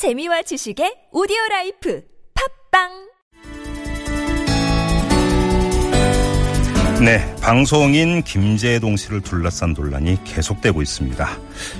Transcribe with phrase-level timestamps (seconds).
[0.00, 2.02] 재미와 지식의 오디오 life
[2.70, 2.88] 팟빵
[7.04, 11.28] 네, 방송인 김제동 씨를 둘러싼 논란이 계속되고 있습니다.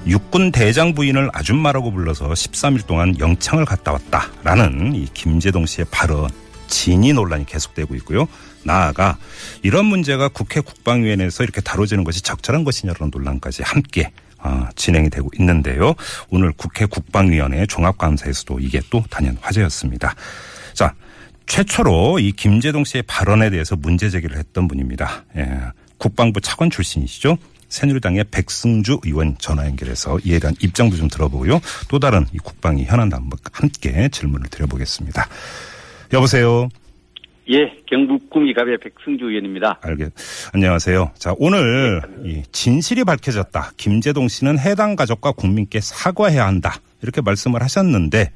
[0.07, 6.29] 육군 대장 부인을 아줌마라고 불러서 13일 동안 영창을 갔다 왔다라는 이 김제동 씨의 발언
[6.67, 8.29] 진위 논란이 계속되고 있고요.
[8.65, 9.17] 나아가
[9.63, 14.30] 이런 문제가 국회 국방위원회에서 이렇게 다뤄지는 것이 적절한 것이냐라는 논란까지 함께 어,
[14.75, 15.95] 진행이 되고 있는데요.
[16.31, 20.15] 오늘 국회 국방위원회 종합감사에서도 이게 또 단연 화제였습니다.
[20.75, 20.95] 자,
[21.47, 25.25] 최초로 이 김재동 씨의 발언에 대해서 문제 제기를 했던 분입니다.
[25.37, 25.59] 예,
[25.99, 27.37] 국방부 차관 출신이시죠.
[27.69, 31.61] 새누리당의 백승주 의원 전화 연결해서 이에 대한 입장도 좀 들어보고요.
[31.89, 35.29] 또 다른 이 국방위 현안 한번 함께 질문을 드려보겠습니다.
[36.13, 36.69] 여보세요.
[37.53, 39.81] 예, 경북 구미갑의 백승주 의원입니다.
[39.83, 40.13] 알겠.
[40.55, 41.11] 안녕하세요.
[41.15, 43.73] 자, 오늘 이 진실이 밝혀졌다.
[43.77, 46.75] 김재동 씨는 해당 가족과 국민께 사과해야 한다.
[47.03, 48.31] 이렇게 말씀을 하셨는데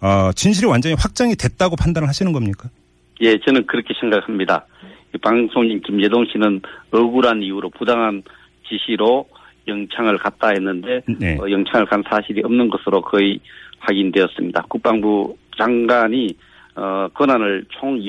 [0.00, 2.68] 어, 진실이 완전히 확정이 됐다고 판단을 하시는 겁니까?
[3.22, 4.64] 예, 저는 그렇게 생각합니다.
[5.20, 6.60] 방송인 김재동 씨는
[6.92, 8.22] 억울한 이유로 부당한
[8.68, 9.26] 지시로
[9.66, 11.36] 영창을 갔다 했는데 네.
[11.40, 13.40] 어, 영창을 간 사실이 없는 것으로 거의
[13.80, 14.66] 확인되었습니다.
[14.68, 16.36] 국방부 장관이
[16.78, 18.00] 어, 권한을 총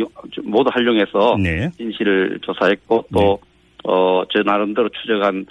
[0.44, 1.72] 모두 활용해서 네.
[1.76, 3.40] 진실을 조사했고 또
[3.84, 5.48] 어, 저 나름대로 추적한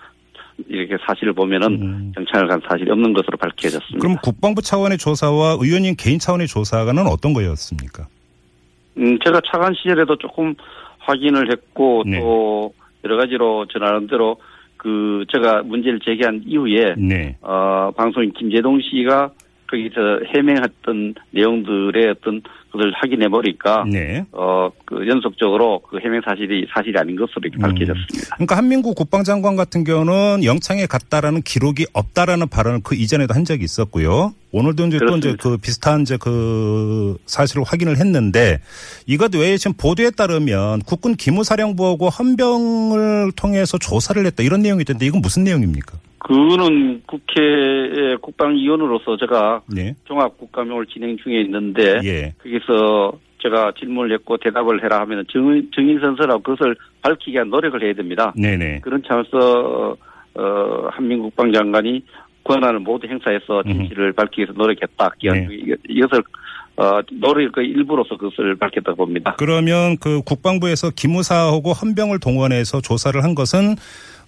[0.69, 2.13] 이렇게 사실을 보면은 음.
[2.17, 3.99] 영창을 간 사실이 없는 것으로 밝혀졌습니다.
[3.99, 8.07] 그럼 국방부 차원의 조사와 의원님 개인 차원의 조사는 어떤 거였습니까?
[8.99, 10.55] 음, 제가 차관 시절에도 조금
[11.01, 12.21] 확인을 했고 네.
[12.21, 12.73] 또
[13.05, 14.37] 여러 가지로 저 나름대로
[14.77, 17.37] 그 제가 문제를 제기한 이후에 네.
[17.41, 19.31] 어 방송인 김재동 씨가
[19.71, 24.25] 거기서 해명했던 내용들의 어떤 그걸 확인해 보니까 네.
[24.33, 27.63] 어그 연속적으로 그 해명 사실이 사실이 아닌 것으로 이렇게 음.
[27.63, 28.37] 밝혀졌습니다.
[28.37, 34.35] 그러니까 한민구 국방장관 같은 경우는 영창에 갔다라는 기록이 없다라는 발언을 그 이전에도 한 적이 있었고요.
[34.53, 35.43] 오늘도 이제 또 이제 그렇습니다.
[35.43, 38.61] 그 비슷한 이제 그 사실을 확인을 했는데
[39.07, 45.21] 이것 외에 지금 보도에 따르면 국군 기무사령부하고 헌병을 통해서 조사를 했다 이런 내용이 있던데 이건
[45.21, 45.99] 무슨 내용입니까?
[46.19, 49.95] 그거는 국회의 국방위원으로서 제가 네.
[50.05, 52.35] 종합국감을 진행 중에 있는데 예.
[52.43, 58.33] 거기서 제가 질문을 했고 대답을 해라 하면 증인, 증인선서라고 그것을 밝히기 위한 노력을 해야 됩니다.
[58.37, 58.81] 네네.
[58.81, 59.97] 그런 차원에서
[60.35, 62.03] 어, 한민국 방 장관이
[62.45, 65.11] 권한을 모두 행사해서 진실을 밝히기 위해서 노력했다.
[65.23, 65.49] 네.
[65.89, 66.23] 이것을
[66.79, 69.35] 어, 노력의 그 일부로서 그것을 밝혔다고 봅니다.
[69.37, 73.75] 그러면 그 국방부에서 기무사하고 헌병을 동원해서 조사를 한 것은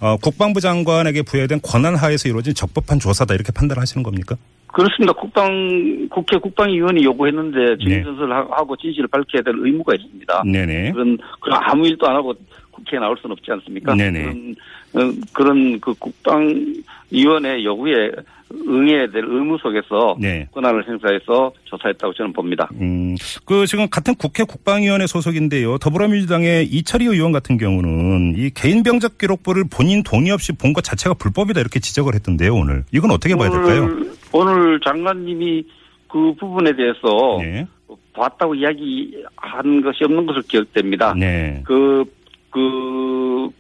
[0.01, 4.35] 어, 국방부 장관에게 부여된 권한 하에서 이루어진 적법한 조사다 이렇게 판단하시는 겁니까?
[4.67, 5.13] 그렇습니다.
[5.13, 7.85] 국방 국회 국방위원이 요구했는데 네.
[7.85, 10.43] 증인선서를 하- 하고 진실을 밝혀야 될 의무가 있습니다.
[10.45, 10.93] 네네.
[10.93, 12.35] 그런 그런 아무 일도 안 하고
[12.71, 13.95] 국회에 나올 수는 없지 않습니까?
[13.95, 14.23] 네네.
[14.23, 14.55] 그런
[14.93, 16.80] 어, 그런 그 국방
[17.11, 18.11] 위원회 요구에
[18.53, 20.47] 응해야 될 의무 속에서 네.
[20.53, 22.69] 권한을 행사해서 조사했다고 저는 봅니다.
[22.81, 25.79] 음, 그 지금 같은 국회 국방위원회 소속인데요.
[25.79, 31.15] 더불어민주당의 이철희 의원 같은 경우는 이 개인 병적 기록부를 본인 동의 없이 본 것 자체가
[31.15, 32.55] 불법이다 이렇게 지적을 했던데요.
[32.55, 33.83] 오늘 이건 어떻게 봐야 될까요?
[33.85, 35.65] 오늘, 오늘 장관님이
[36.09, 37.67] 그 부분에 대해서 네.
[38.13, 41.15] 봤다고 이야기한 것이 없는 것으로 기억됩니다.
[41.15, 41.63] 네.
[41.65, 42.05] 그,
[42.51, 42.59] 그,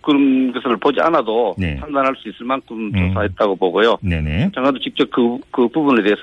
[0.03, 1.77] 그런 것을 보지 않아도 네.
[1.77, 3.09] 판단할 수 있을 만큼 음.
[3.15, 3.97] 조사했다고 보고요.
[4.03, 4.51] 네네.
[4.55, 6.23] 장관도 직접 그, 그 부분에 대해서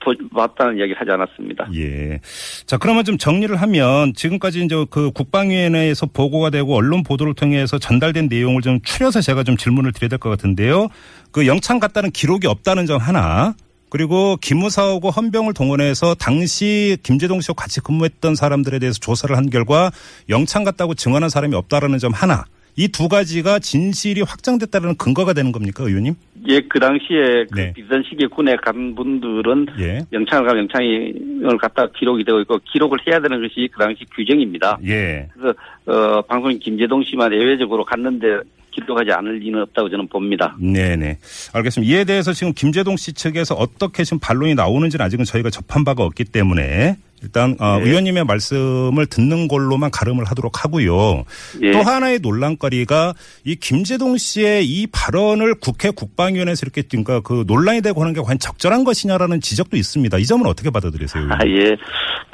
[0.00, 1.68] 보- 봤다는 이야기를 하지 않았습니다.
[1.74, 2.20] 예.
[2.66, 8.28] 자, 그러면 좀 정리를 하면 지금까지 이제 그 국방위원회에서 보고가 되고 언론 보도를 통해서 전달된
[8.28, 10.88] 내용을 좀 추려서 제가 좀 질문을 드려야 될 것 같은데요.
[11.32, 13.54] 그 영창 갔다는 기록이 없다는 점 하나.
[13.90, 19.90] 그리고 기무사하고 헌병을 동원해서 당시 김재동 씨와 같이 근무했던 사람들에 대해서 조사를 한 결과
[20.28, 22.44] 영창 갔다고 증언한 사람이 없다라는 점 하나.
[22.76, 26.14] 이 두 가지가 진실이 확정됐다는 근거가 되는 겁니까, 의원님?
[26.48, 27.72] 예, 그 당시에 그 네.
[27.72, 30.00] 비슷한 시기에 군에 간 분들은 예.
[30.12, 34.78] 영창을 가면 영창을 갔다 기록이 되고 있고 기록을 해야 되는 것이 그 당시 규정입니다.
[34.84, 35.28] 예.
[35.32, 35.54] 그래서
[35.86, 38.40] 어, 방송인 김재동 씨만 예외적으로 갔는데
[38.72, 40.56] 기록하지 않을 리는 없다고 저는 봅니다.
[40.60, 41.18] 네네.
[41.54, 41.92] 알겠습니다.
[41.92, 46.24] 이에 대해서 지금 김재동 씨 측에서 어떻게 지금 반론이 나오는지는 아직은 저희가 접한 바가 없기
[46.24, 47.88] 때문에 일단 어, 네.
[47.88, 51.24] 의원님의 말씀을 듣는 걸로만 가름을 하도록 하고요.
[51.62, 51.72] 예.
[51.72, 58.00] 또 하나의 논란거리가 이 김재동 씨의 이 발언을 국회 국방위원회에서 이렇게 그러니까 그 논란이 되고
[58.00, 60.18] 하는 게 과연 적절한 것이냐라는 지적도 있습니다.
[60.18, 61.28] 이 점은 어떻게 받아들이세요?
[61.30, 61.76] 아, 예.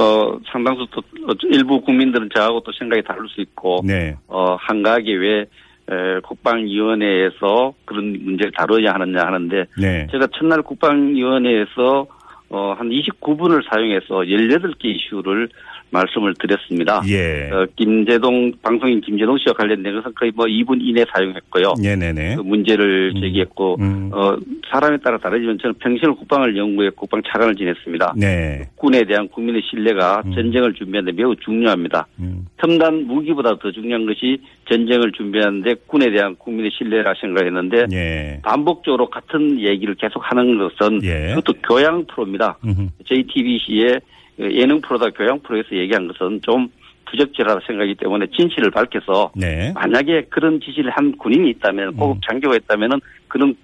[0.03, 4.17] 어, 상당수 또, 어, 일부 국민들은 저하고 또 생각이 다를 수 있고, 네.
[4.27, 10.07] 어, 한가하게 왜, 에, 국방위원회에서 그런 문제를 다뤄야 하느냐 하는데, 네.
[10.11, 12.07] 제가 첫날 국방위원회에서
[12.51, 15.49] 어, 한 29분을 사용해서 18개 이슈를
[15.91, 17.03] 말씀을 드렸습니다.
[17.09, 17.51] 예.
[17.51, 21.75] 어, 김재동, 방송인 김재동 씨와 관련된 것은 거의 뭐 2분 이내 사용했고요.
[21.83, 22.37] 네네네.
[22.37, 24.11] 그 문제를 제기했고, 음.
[24.13, 24.37] 어,
[24.71, 28.15] 사람에 따라 다르지만 저는 평생 국방을 연구해 국방 차관을 지냈습니다.
[28.17, 28.63] 네.
[28.77, 32.07] 군에 대한 국민의 신뢰가 전쟁을 준비하는데 매우 중요합니다.
[32.21, 32.47] 음.
[32.61, 38.41] 첨단 무기보다 더 중요한 것이 전쟁을 준비하는데 군에 대한 국민의 신뢰라 생각했는데 예.
[38.43, 41.35] 반복적으로 같은 얘기를 계속 하는 것은 예.
[41.35, 42.59] 그것도 교양 프로입니다.
[42.65, 42.89] 음흠.
[43.07, 44.01] JTBC의
[44.41, 46.69] 예능 프로다 교양 프로에서 얘기한 것은 좀
[47.11, 49.73] 부적절하다 생각이기 때문에 진실을 밝혀서 네.
[49.75, 52.21] 만약에 그런 지시를 한 군인이 있다면 고급 음.
[52.27, 53.55] 장교가 있다면은 그런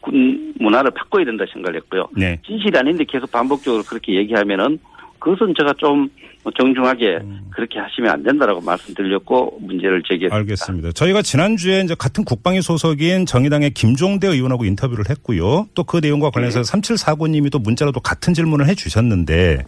[0.00, 2.08] 군 문화를 바꿔야 된다 생각을 했고요.
[2.16, 2.38] 네.
[2.46, 4.78] 진실이 아닌데 계속 반복적으로 그렇게 얘기하면은
[5.26, 6.08] 그것은 제가 좀
[6.56, 7.18] 정중하게
[7.50, 10.36] 그렇게 하시면 안 된다라고 말씀드렸고 문제를 제기했습니다.
[10.36, 10.92] 알겠습니다.
[10.92, 15.66] 저희가 지난주에 이제 같은 국방위 소속인 정의당의 김종대 의원하고 인터뷰를 했고요.
[15.74, 19.64] 또 그 내용과 관련해서 3749님이 또 문자로 또 같은 질문을 해 주셨는데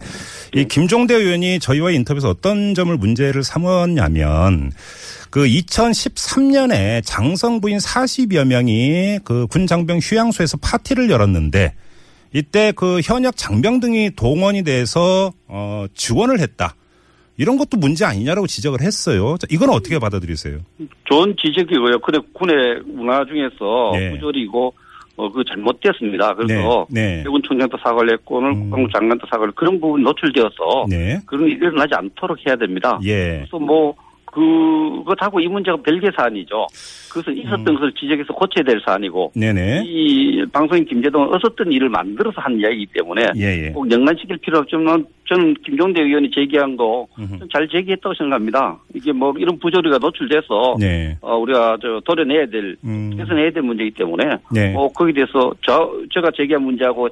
[0.55, 4.71] 이 김종대 의원이 저희와 인터뷰에서 어떤 점을 문제를 삼았냐면
[5.29, 11.73] 그 2013년에 장성 부인 40여 명이 그 군 장병 휴양소에서 파티를 열었는데
[12.33, 16.75] 이때 그 현역 장병 등이 동원이 돼서 어 지원을 했다.
[17.37, 19.37] 이런 것도 문제 아니냐라고 지적을 했어요.
[19.39, 20.59] 자, 이건 어떻게 받아들이세요?
[21.05, 21.99] 좋은 지적이고요.
[21.99, 24.11] 근데 군의 문화 중에서 네.
[24.11, 24.73] 부조리고
[25.15, 26.33] 어, 그 잘못됐습니다.
[26.35, 27.19] 그래서 네, 네.
[27.21, 28.69] 해군 총장도 사과를 했고 오늘 음.
[28.69, 31.19] 국방부 장관도 사과를 그런 부분 노출되어서 네.
[31.25, 32.99] 그런 일이 일어나지 않도록 해야 됩니다.
[33.03, 33.37] 예.
[33.39, 33.95] 그래서 뭐
[34.31, 36.67] 그것하고 이 문제가 별개 사안이죠.
[37.09, 37.75] 그것은 있었던 음.
[37.75, 39.83] 것을 지적해서 고쳐야 될 사안이고 네네.
[39.85, 43.69] 이 방송인 김재동은 없었던 일을 만들어서 한 이야기이기 때문에 예, 예.
[43.71, 47.07] 꼭 연관시킬 필요 없지만 저는 김종대 의원이 제기한 거
[47.53, 47.69] 잘.
[47.69, 48.79] 제기했다고 생각합니다.
[48.95, 51.15] 이게 뭐 이런 부조리가 노출돼서 네.
[51.21, 53.15] 어, 우리가 저 도려내야 될 음.
[53.15, 54.73] 개선해야 될 문제이기 때문에 네.
[54.75, 57.09] 어, 거기에 대해서 저 제가 제기한 문제하고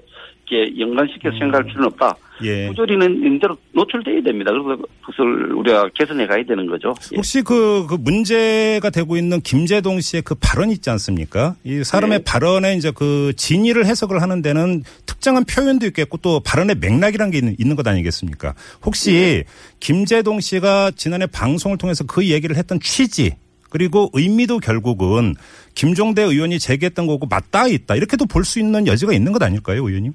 [0.49, 1.39] 이렇게 연관시켜서 음.
[1.39, 2.15] 생각할 필요는 없다.
[2.43, 2.67] 예.
[2.67, 4.51] 부조리는 임대로 노출돼야 됩니다.
[4.51, 6.93] 그래서 그것을 우리가 개선해 가야 되는 거죠.
[7.11, 7.17] 예.
[7.17, 11.55] 혹시 그, 그 문제가 되고 있는 김재동 씨의 그 발언 있지 않습니까?
[11.63, 12.23] 이 사람의 네.
[12.23, 17.55] 발언에 이제 그 진위를 해석을 하는 데는 특정한 표현도 있겠고 또 발언의 맥락이라는 게 있는,
[17.59, 18.53] 있는 것 아니겠습니까?
[18.85, 19.43] 혹시 네.
[19.79, 23.35] 김재동 씨가 지난해 방송을 통해서 그 얘기를 했던 취지
[23.69, 25.35] 그리고 의미도 결국은
[25.75, 27.95] 김종대 의원이 제기했던 거고 맞닿아 있다.
[27.95, 30.13] 이렇게도 볼 수 있는 여지가 있는 것 아닐까요, 의원님?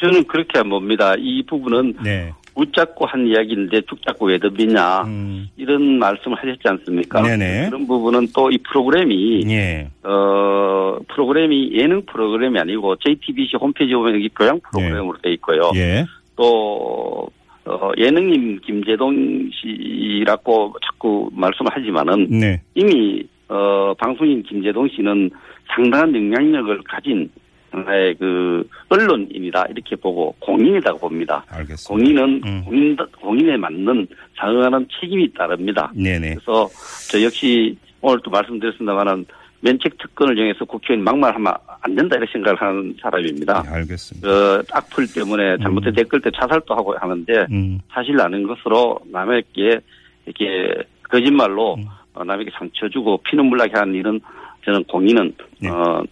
[0.00, 1.14] 저는 그렇게 안 봅니다.
[1.18, 2.32] 이 부분은 네.
[2.56, 5.48] 웃잡고 한 이야기인데 죽잡고 왜 덤비냐 음.
[5.56, 7.20] 이런 말씀을 하셨지 않습니까?
[7.22, 7.66] 네네.
[7.68, 9.88] 그런 부분은 또 이 프로그램이 예.
[10.04, 15.72] 어 프로그램이 예능 프로그램이 아니고 JTBC 홈페이지 보면 여기 교양 프로그램으로 돼 있고요.
[15.74, 16.04] 예.
[16.36, 17.28] 또
[17.64, 22.60] 어, 예능님 김재동 씨라고 자꾸 말씀하지만은 네.
[22.74, 25.30] 이미 어, 방송인 김재동 씨는
[25.74, 27.30] 상당한 영향력을 가진
[27.74, 31.44] 하나의 그 언론인이다 이렇게 보고 공인이라고 봅니다.
[31.48, 31.88] 알겠습니다.
[31.88, 32.64] 공인은 음.
[32.64, 34.06] 공인 공인에 맞는
[34.36, 35.90] 상응하는 책임이 따릅니다.
[35.94, 36.34] 네네.
[36.34, 36.68] 그래서
[37.10, 39.26] 저 역시 오늘 또 말씀드렸습니다만은
[39.60, 43.62] 면책 특권을 정해서 국회의원 막말하면 안 된다 이렇게 생각을 하는 사람입니다.
[43.62, 44.28] 네, 알겠습니다.
[44.28, 45.94] 그 악플 때문에 잘못된 음.
[45.94, 47.80] 댓글 때 자살도 하고 하는데 음.
[47.90, 49.80] 사실 아는 것으로 남에게
[50.26, 51.84] 이렇게 거짓말로 음.
[52.12, 54.20] 어, 남에게 상처 주고 피눈물 나게 하는 일은
[54.66, 55.70] 저는 공인은 네.
[55.70, 56.02] 어,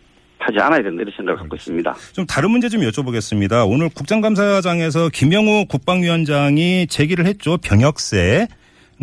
[0.43, 1.95] 하지 않아야 된다 이런 생각을 갖고 있습니다.
[2.13, 3.69] 좀 다른 문제 좀 여쭤보겠습니다.
[3.69, 7.59] 오늘 국정감사장에서 김영우 국방위원장이 제기를 했죠.
[7.59, 8.49] 병역세.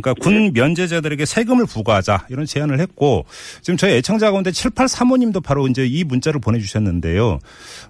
[0.02, 3.26] 그러니까 군 면제자들에게 세금을 부과하자 이런 제안을 했고
[3.62, 7.40] 지금 저희 애청자 가운데 7835님도 바로 이제 이 문자를 보내주셨는데요.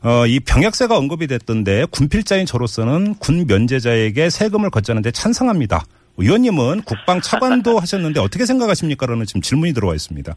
[0.04, 5.84] 어, 이 병역세가 언급이 됐던데 군필자인 저로서는 군 면제자에게 세금을 걷자는데 찬성합니다.
[6.18, 10.36] 의원님은 국방 차관도 하셨는데 어떻게 생각하십니까?라는 지금 질문이 들어와 있습니다.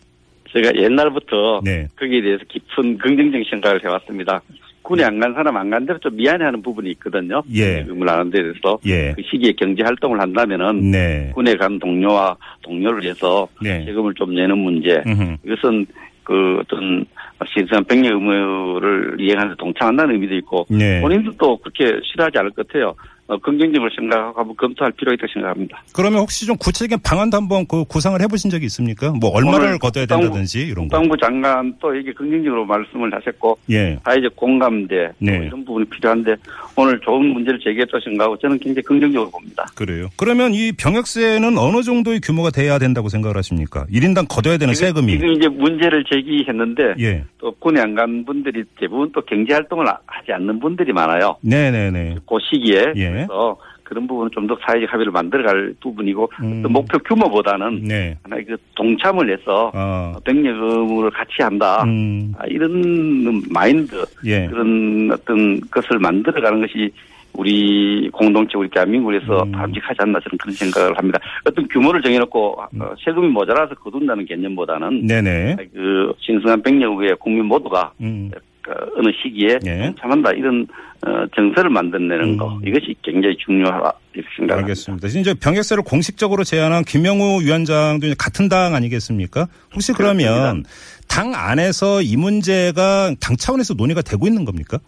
[0.53, 1.89] 제가 옛날부터 네.
[1.99, 4.43] 거기에 대해서 깊은 긍정적인 생각을 해왔습니다.
[4.83, 7.43] 군에 안 간 사람 안 간 대로 좀 미안해하는 부분이 있거든요.
[7.55, 7.85] 예.
[7.89, 9.13] 의무를 하는 데 대해서 예.
[9.15, 11.31] 그 시기에 경제 활동을 한다면은 네.
[11.35, 13.85] 군에 간 동료와 동료를 해서 네.
[13.85, 15.01] 세금을 좀 내는 문제.
[15.07, 15.37] 음흠.
[15.47, 15.87] 이것은
[16.25, 17.05] 그 어떤
[17.47, 21.01] 신성한 병력 의무를 이행하는 데 동참한다는 의미도 있고 네.
[21.01, 22.95] 본인도 또 그렇게 싫어하지 않을 것 같아요.
[23.33, 25.83] 어, 긍정적으로 생각하고 한번 검토할 필요가 있다고 생각합니다.
[25.95, 29.11] 그러면 혹시 좀 구체적인 방안도 한번 그 구상을 해보신 적이 있습니까?
[29.13, 30.99] 뭐 얼마를 걷어야 된다든지 이런 거.
[30.99, 33.99] 국방부 장관 또 이게 긍정적으로 말씀을 하셨고 예.
[34.05, 35.37] 사회적 공감대 또 네.
[35.47, 36.35] 이런 부분이 필요한데
[36.77, 39.65] 오늘 좋은 문제를 제기했다고 생각하고 저는 굉장히 긍정적으로 봅니다.
[39.75, 40.09] 그래요.
[40.17, 43.87] 그러면 이 병역세는 어느 정도의 규모가 돼야 된다고 생각을 하십니까?
[43.93, 45.13] 1인당 걷어야 되는 세금이.
[45.13, 47.25] 지금 이제 문제를 제기했는데 예.
[47.39, 51.37] 또 군에 안 간 분들이 대부분 또 경제 활동을 아- 하지 않는 분들이 많아요.
[51.43, 52.17] 네네네.
[52.27, 53.22] 그 시기에 예.
[53.27, 56.63] 그래서 그런 부분은 좀 더 사회적 합의를 만들어갈 부분이고 음.
[56.63, 58.19] 또 목표 규모보다는 네.
[58.25, 60.15] 하나의 그 동참을 해서 어.
[60.27, 61.85] 의무를 같이 한다.
[61.85, 62.33] 음.
[62.37, 64.47] 아, 이런 마인드 예.
[64.49, 66.91] 그런 어떤 것을 만들어가는 것이
[67.35, 69.53] 우리 공동체 우리 대한민국에서 음.
[69.53, 71.19] 바람직하지 않나 저는 그런 생각을 합니다.
[71.47, 75.57] 어떤 규모를 정해놓고 어, 세금이 모자라서 거둔다는 개념보다는 네네.
[75.73, 78.31] 그 신성한 후에 국민 모두가 음.
[78.63, 79.93] 그 어느 시기에 예.
[80.01, 80.67] 참한다 이런
[81.05, 82.37] 어, 정서를 만들어내는 음.
[82.37, 84.55] 거 이것이 굉장히 중요하다 이렇게 생각합니다.
[84.55, 85.09] 알겠습니다.
[85.09, 89.49] 이제 병역세를 공식적으로 제안한 김영우 위원장도 같은 당 아니겠습니까?
[89.75, 90.63] 혹시 그러면
[91.09, 94.79] 당 안에서 이 문제가 당 차원에서 논의가 되고 있는 겁니까?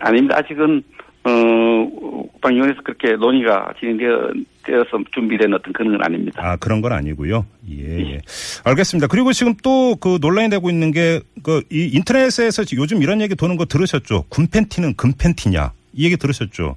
[0.00, 0.38] 아닙니다.
[0.38, 0.82] 아직은
[1.28, 6.40] 어, 국방위원회에서 그렇게 논의가 진행되어서 준비된 어떤 그런 건 아닙니다.
[6.44, 7.44] 아, 그런 건 아니고요.
[7.70, 8.20] 예, 예.
[8.64, 9.06] 알겠습니다.
[9.08, 13.56] 그리고 지금 또 그 논란이 되고 있는 게 그 이 인터넷에서 요즘 이런 얘기 도는
[13.56, 14.24] 거 들으셨죠?
[14.28, 15.72] 군 팬티는 금 팬티냐?
[15.94, 16.76] 이 얘기 들으셨죠?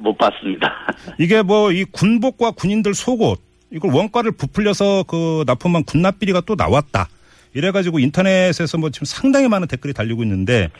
[0.00, 0.72] 못 봤습니다.
[1.18, 3.40] 이게 뭐 이 군복과 군인들 속옷
[3.70, 7.08] 이걸 원가를 부풀려서 그 납품한 군납비리가 또 나왔다.
[7.54, 10.70] 이래가지고 인터넷에서 뭐 지금 상당히 많은 댓글이 달리고 있는데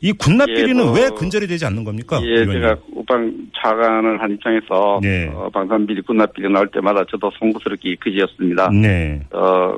[0.00, 2.20] 이 군납 비리는 예, 뭐, 왜 근절이 되지 않는 겁니까?
[2.22, 2.52] 예, 의원님?
[2.54, 5.30] 제가 국방 차관을 한 입장에서 네.
[5.34, 8.70] 어, 방산 비리, 군납 비리 나올 때마다 저도 송구스럽게 그지였습니다.
[8.70, 9.20] 네.
[9.32, 9.76] 어,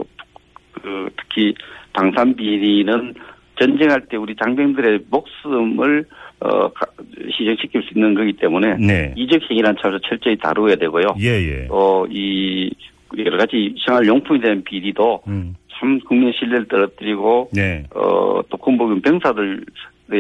[0.73, 1.55] 그 특히
[1.93, 3.15] 방산 비리는
[3.59, 6.05] 전쟁할 때 우리 장병들의 목숨을
[6.41, 6.87] 어, 가-
[7.23, 9.13] 희생시킬 수 있는 거기 때문에 네.
[9.17, 11.15] 이적 행위란 차원에서 철저히 다루어야 되고요.
[11.21, 11.67] 예, 예.
[11.69, 12.71] 또이
[13.19, 15.55] 여러 가지 생활 용품에 대한 비리도 음.
[15.79, 17.85] 참 국민 신뢰를 떨어뜨리고 네.
[17.95, 19.59] 어, 또 군복용 병사들의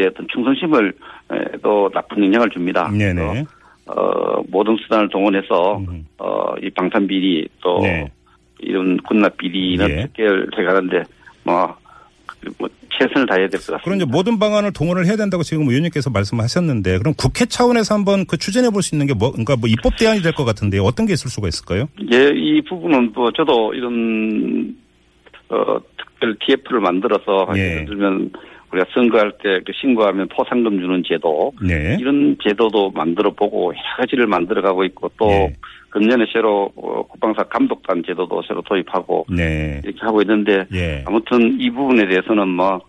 [0.06, 0.92] 어떤 충성심을
[1.32, 2.90] 에, 또 나쁜 영향을 줍니다.
[2.90, 3.44] 네네.
[3.86, 6.06] 어, 모든 수단을 동원해서 음.
[6.18, 8.10] 어, 이 방탄 비리 또 네.
[8.60, 10.02] 이런 군납 비리는 예.
[10.02, 11.02] 특결해 가는데
[11.42, 11.74] 뭐,
[12.40, 13.82] 그뭐 최선을 다해야 될 것 같습니다.
[13.82, 18.36] 그런 이제 모든 방안을 동원을 해야 된다고 지금 의원님께서 말씀하셨는데 그럼 국회 차원에서 한번 그
[18.36, 21.14] 추진해 볼 수 있는 게 뭐, 그러니까 뭐 입법 대안이 될 것 같은데 어떤 게
[21.14, 21.88] 있을 수가 있을까요?
[22.12, 24.76] 예, 이 부분은 또 저도 이런
[25.48, 27.60] 어 특별 TF를 만들어서 예.
[27.60, 28.30] 예를 들면
[28.72, 31.96] 우리가 선거할 때그 신고하면 포상금 주는 제도 네.
[32.00, 35.52] 이런 제도도 만들어 보고 여러 가지를 만들어 가고 있고 또 예.
[35.90, 39.80] 금년에 새로 어, 국방사 감독단 제도도 새로 도입하고 네.
[39.84, 41.04] 이렇게 하고 있는데 예.
[41.06, 42.80] 아무튼 이 부분에 대해서는 뭐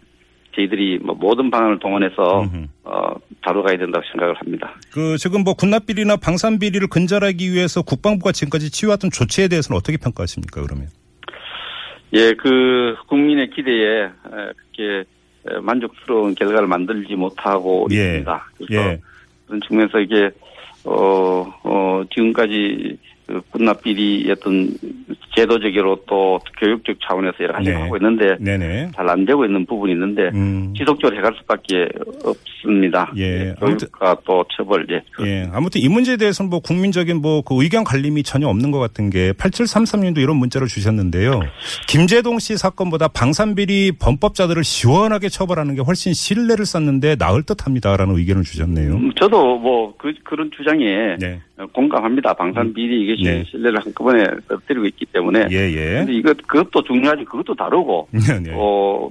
[0.55, 2.67] 저희들이 뭐 모든 방안을 동원해서 음흠.
[2.83, 4.75] 어 다뤄가야 된다고 생각을 합니다.
[4.91, 10.87] 그 지금 뭐 군납비리나 방산비리를 근절하기 위해서 국방부가 지금까지 취해왔던 조치에 대해서는 어떻게 평가하십니까 그러면?
[12.13, 15.03] 예, 그 국민의 기대에 에, 그렇게 에,
[15.61, 17.95] 만족스러운 결과를 만들지 못하고 예.
[17.95, 18.49] 있습니다.
[18.57, 18.99] 그래서 예.
[19.47, 20.29] 그런 측면에서 이게
[20.83, 23.20] 어, 어, 지금까지 그
[23.51, 24.69] 군납비리 어떤
[25.35, 27.75] 제도적으로 또 교육적 차원에서 여러 가지 네.
[27.75, 28.91] 하고 있는데 네네.
[28.95, 30.73] 잘안 되고 있는 부분이 있는데 음.
[30.77, 31.87] 지속적으로 해갈 수밖에
[32.23, 33.11] 없습니다.
[33.17, 33.53] 예.
[33.59, 35.01] 교육과 또 처벌, 예.
[35.25, 35.49] 예.
[35.53, 39.33] 아무튼 이 문제에 대해서는 뭐 국민적인 뭐 그 의견 갈림이 전혀 없는 것 같은 게
[39.33, 41.41] 8733님도 이런 문자를 주셨는데요.
[41.87, 48.43] 김재동 씨 사건보다 방산비리 범법자들을 시원하게 처벌하는 게 훨씬 신뢰를 쌓는데 나을 듯 합니다라는 의견을
[48.43, 48.93] 주셨네요.
[48.93, 51.41] 음, 저도 뭐 그, 그런 주장에 네.
[51.73, 52.33] 공감합니다.
[52.33, 53.43] 방산 비리 이것 이 네.
[53.49, 55.47] 신뢰를 한꺼번에 떨어뜨리고 있기 때문에.
[55.51, 55.99] 예, 예.
[55.99, 58.51] 근데 이것 그것도 중요하지 그것도 다르고 네, 네.
[58.53, 59.09] 어,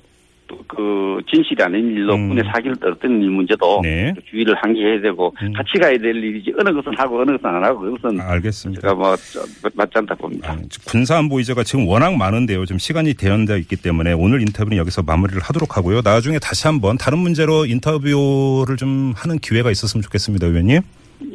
[0.50, 2.28] 또그 진실이 아닌 일로 음.
[2.30, 4.12] 군의 사기를 떨어뜨리는 일 문제도 네.
[4.28, 5.52] 주의를 한기해야 되고 음.
[5.52, 8.80] 같이 가야 될 일이지 어느 것은 하고 어느 것은 안 하고 그것은 아, 알겠습니다.
[8.80, 9.40] 제가 뭐 저,
[9.74, 10.52] 맞지 않다 봅니다.
[10.52, 12.66] 아, 군사안보 이제가 지금 워낙 많은데요.
[12.66, 16.00] 좀 시간이 대연되어 있기 때문에 오늘 인터뷰는 여기서 마무리를 하도록 하고요.
[16.02, 20.80] 나중에 다시 한번 다른 문제로 인터뷰를 좀 하는 기회가 있었으면 좋겠습니다, 의원님.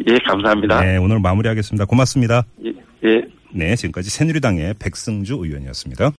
[0.08, 0.82] 예, 감사합니다.
[0.82, 1.86] 네, 오늘 마무리하겠습니다.
[1.86, 2.46] 고맙습니다.
[2.66, 2.74] 예,
[3.06, 3.22] 예.
[3.52, 6.12] 네, 지금까지 새누리당의 백승주 의원이었습니다.